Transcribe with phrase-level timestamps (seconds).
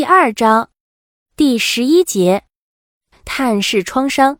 [0.00, 0.70] 第二章
[1.36, 2.44] 第十一节，
[3.26, 4.38] 探视创伤。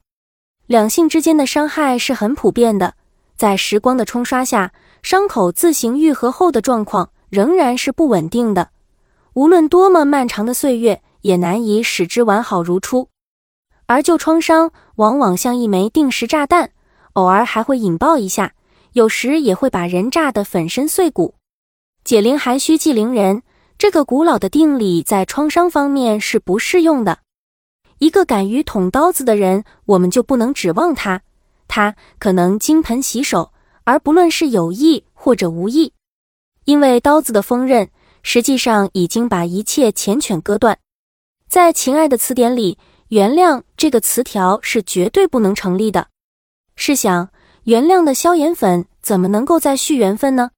[0.66, 2.94] 两性之间的伤害是很普遍的，
[3.36, 8.70] 在时光的冲刷下，伤口自行愈合后的状况仍然是不稳定的。
[9.34, 13.10] 无论多么漫长的岁月，也难以使之完好如初。
[13.84, 16.70] 而旧创伤往往像一枚定时炸弹，
[17.12, 18.54] 偶尔还会引爆一下，
[18.94, 21.34] 有时也会把人炸得粉身碎骨。
[22.02, 23.42] 解铃还须系铃人。
[23.80, 27.20] 这个古老的定理在创伤方面是不适用的。
[27.96, 31.22] 一个敢于捅刀子的人，我们就不能指望他。
[31.66, 33.54] 他可能金盆洗手，
[33.84, 35.94] 而不论是有意或者无意，
[36.66, 37.88] 因为刀子的锋刃
[38.22, 40.78] 实际上已经把一切缱绻割断。
[41.48, 42.76] 在情爱的词典里
[43.08, 46.08] ，“原谅”这个词条是绝对不能成立的。
[46.76, 47.30] 试想，
[47.64, 50.50] 原谅的消炎粉怎么能够再续缘分呢？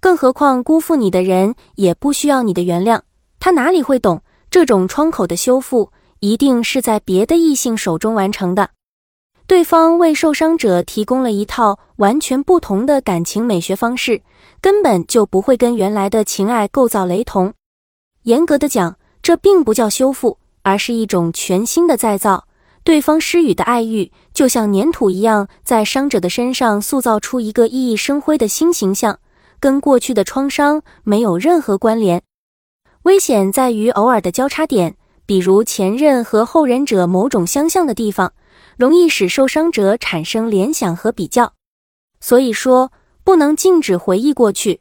[0.00, 3.00] 更何况辜负你的人也不需要你的原谅，
[3.40, 8.70] 他哪里会懂这种窗口的修复一定是在别的异性手中完成的。
[9.46, 14.22] 对方为受伤者提供了一套完全不同的感情美学方式，
[14.60, 17.54] 根本就不会跟原来的情爱构造雷同。
[18.22, 22.48] 严格的讲，这并不叫修复，而是一种全新的再造。
[22.82, 29.18] 对方施予的爱欲就像粘土一样，在伤者的身上塑造出一个熠熠生辉的新形象。
[29.58, 32.22] 跟过去的创伤没有任何关联，
[33.02, 38.32] 危险在于偶尔的交叉点，比如前任和后人者某种相像的地方，
[38.76, 41.54] 容易使受伤者产生联想和比较。
[42.20, 42.92] 所以说，
[43.24, 44.80] 不能禁止回忆过去。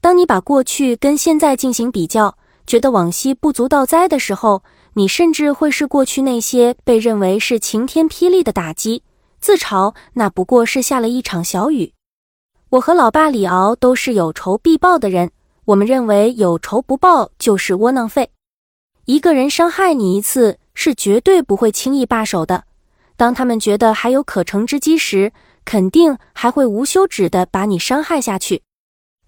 [0.00, 9.02] 当你把过去跟现在进行比较，觉得往昔不足道哉的时候，你甚至会视过去那些被认为是晴天霹雳的打击，
[9.40, 11.93] 自嘲那不过是下了一场小雨。
[12.70, 15.30] 我和老爸李敖都是有仇必报的人，
[15.66, 18.30] 我们认为有仇不报就是窝囊废。
[19.04, 22.64] 一个人伤害你一次，是绝对不会轻易罢手的。
[23.16, 25.32] 当他们觉得还有可乘之机时，
[25.64, 28.62] 肯定还会无休止的把你伤害下去。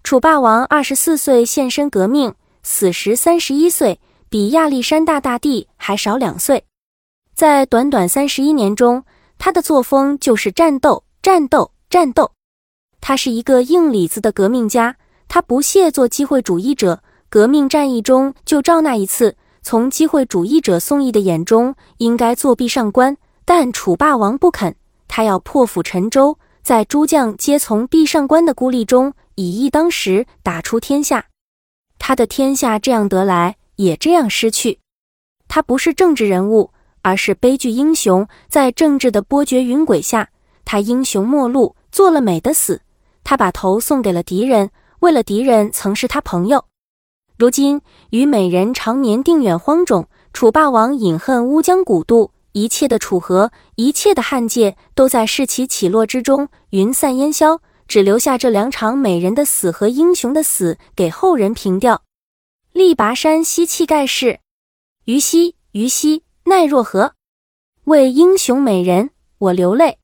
[0.03, 2.33] 楚霸王二十四岁献身革命，
[2.63, 3.99] 死时三十一岁，
[4.29, 6.65] 比亚历山大大帝还少两岁。
[7.33, 9.05] 在短短三十一年中，
[9.37, 12.31] 他的作风就是战斗，战斗，战斗。
[13.07, 14.97] 他是一个硬里子的革命家，
[15.29, 17.01] 他不屑做机会主义者。
[17.29, 24.75] 革命战役中就照那一次，从机会主义者宋义的眼中应该作壁上观，但楚霸王不肯，
[25.07, 31.27] 他要破釜沉舟，在诸将皆从壁上观的孤立中以一当十，打出天下。
[31.97, 34.79] 他的天下这样得来，也这样失去。
[35.47, 36.71] 他不是政治人物，
[37.03, 38.27] 而是悲剧英雄。
[38.49, 40.27] 在政治的波谲云诡下，
[40.65, 42.81] 他英雄末路，做了美的死。
[43.29, 44.71] 他把头送给了敌人，
[45.01, 46.63] 为了敌人曾是他朋友。
[47.37, 62.03] 如今与美人常年定远荒冢，楚霸王饮恨乌江古渡，一切的楚河，一切的汉界，都在士其起落之中云散烟消，只留下这两场美人的死和英雄的死给后人凭吊。
[62.71, 64.39] 力拔山兮气盖世，
[65.03, 67.11] 虞兮虞兮奈若何？
[67.83, 69.97] 为英雄美人，我流泪。